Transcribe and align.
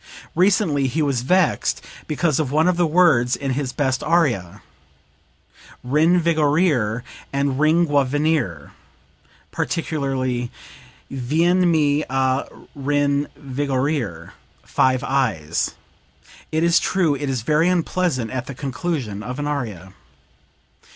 Recently 0.33 0.87
he 0.87 1.03
was 1.03 1.21
vexed 1.21 1.85
because 2.07 2.39
of 2.39 2.51
one 2.51 2.67
of 2.67 2.75
the 2.75 2.87
words 2.87 3.35
in 3.35 3.51
his 3.51 3.71
best 3.71 4.01
aria 4.01 4.63
'rinvigorir' 5.85 7.03
and 7.31 7.59
'ringiovenir,' 7.59 8.71
particularly 9.51 10.49
'vienmi 11.11 12.03
a 12.09 12.45
rinvigorir' 12.75 14.31
five 14.65 15.03
i's. 15.03 15.75
It 16.51 16.63
is 16.63 16.79
true 16.79 17.13
it 17.13 17.29
is 17.29 17.43
very 17.43 17.69
unpleasant 17.69 18.31
at 18.31 18.47
the 18.47 18.55
conclusion 18.55 19.21
of 19.21 19.37
an 19.37 19.45
aria." 19.45 19.93